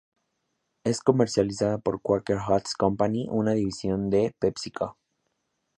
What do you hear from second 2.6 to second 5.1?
Company, una división de PepsiCo.